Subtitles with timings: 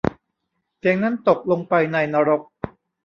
[0.77, 2.41] เสียงนั้นตกลงไปในนรก